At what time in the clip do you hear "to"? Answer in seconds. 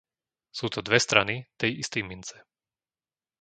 0.73-0.79